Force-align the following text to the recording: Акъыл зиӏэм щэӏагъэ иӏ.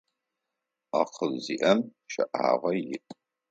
Акъыл 1.01 1.33
зиӏэм 1.43 1.79
щэӏагъэ 2.11 2.71
иӏ. 2.95 2.99